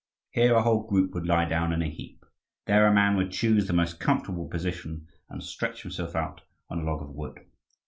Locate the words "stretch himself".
5.43-6.15